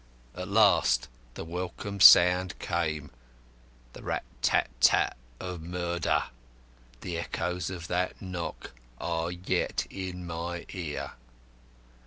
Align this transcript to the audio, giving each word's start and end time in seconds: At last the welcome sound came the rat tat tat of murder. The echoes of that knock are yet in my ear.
At 0.33 0.47
last 0.47 1.09
the 1.35 1.45
welcome 1.45 1.99
sound 1.99 2.57
came 2.57 3.11
the 3.93 4.01
rat 4.01 4.23
tat 4.41 4.67
tat 4.79 5.15
of 5.39 5.61
murder. 5.61 6.23
The 7.01 7.19
echoes 7.19 7.69
of 7.69 7.87
that 7.89 8.19
knock 8.19 8.71
are 8.99 9.29
yet 9.31 9.85
in 9.91 10.25
my 10.25 10.65
ear. 10.69 11.11